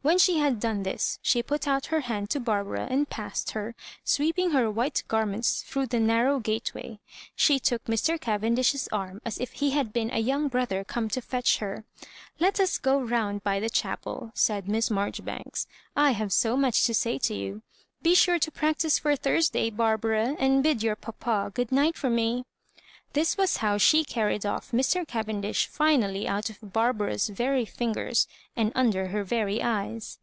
When 0.00 0.16
she 0.16 0.38
had 0.38 0.60
done 0.60 0.84
this, 0.84 1.18
she 1.22 1.42
put 1.42 1.66
out 1.66 1.86
her 1.86 1.98
hand 2.02 2.30
to 2.30 2.38
Barbara, 2.38 2.86
and 2.88 3.10
passed 3.10 3.50
her, 3.50 3.74
sweeping 4.04 4.52
her 4.52 4.70
white 4.70 5.02
garments 5.08 5.62
through 5.66 5.86
the 5.86 5.98
narrow 5.98 6.38
gate 6.38 6.70
vray. 6.72 7.00
She 7.34 7.58
took 7.58 7.84
Mr. 7.86 8.18
Cavendish's 8.18 8.86
arm 8.92 9.20
as 9.24 9.40
if 9.40 9.50
he 9.54 9.72
had 9.72 9.92
been 9.92 10.10
a 10.12 10.20
young 10.20 10.46
brother 10.46 10.84
come 10.84 11.08
to 11.10 11.20
fetch 11.20 11.58
her. 11.58 11.84
"Let 12.38 12.60
ns 12.62 12.80
eo 12.86 13.00
round 13.00 13.42
by 13.42 13.58
the 13.58 13.68
chapel," 13.68 14.30
said 14.34 14.68
Miss 14.68 14.88
Marjori 14.88 15.24
banks, 15.24 15.66
I 15.96 16.12
have 16.12 16.32
so 16.32 16.56
much 16.56 16.84
to 16.86 16.94
say 16.94 17.18
to 17.18 17.34
you. 17.34 17.62
Be 18.00 18.14
sure 18.14 18.38
to 18.38 18.52
nractise 18.52 19.00
for 19.00 19.16
Thursday, 19.16 19.68
Barbara, 19.68 20.36
and 20.38 20.62
bid 20.62 20.80
your 20.80 20.96
nana 21.04 21.50
eood 21.50 21.72
night 21.72 21.96
for 21.98 22.08
me." 22.08 22.44
This 23.14 23.38
was 23.38 23.56
how 23.56 23.78
she 23.78 24.04
Mnied 24.04 24.44
off 24.48 24.70
Mr. 24.70 25.08
Cavendish 25.08 25.66
finally 25.66 26.28
out 26.28 26.50
of 26.50 26.58
Barbara's 26.74 27.30
f^ry 27.30 27.66
fingers, 27.66 28.28
and 28.54 28.70
under 28.74 29.06
her 29.08 29.24
vei7 29.24 29.62
eyes. 29.64 30.18